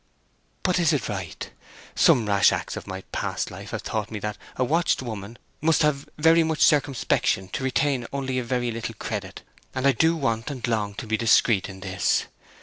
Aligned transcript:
"But 0.63 0.79
is 0.79 0.93
it 0.93 1.07
right? 1.07 1.47
Some 1.93 2.25
rash 2.25 2.51
acts 2.51 2.75
of 2.75 2.87
my 2.87 3.01
past 3.11 3.51
life 3.51 3.69
have 3.69 3.83
taught 3.83 4.09
me 4.09 4.17
that 4.17 4.35
a 4.55 4.63
watched 4.63 5.03
woman 5.03 5.37
must 5.61 5.83
have 5.83 6.09
very 6.17 6.41
much 6.41 6.61
circumspection 6.61 7.49
to 7.49 7.63
retain 7.63 8.07
only 8.11 8.39
a 8.39 8.43
very 8.43 8.71
little 8.71 8.95
credit, 8.97 9.43
and 9.75 9.85
I 9.85 9.91
do 9.91 10.15
want 10.15 10.49
and 10.49 10.67
long 10.67 10.95
to 10.95 11.05
be 11.05 11.17
discreet 11.17 11.69
in 11.69 11.81
this! 11.81 12.25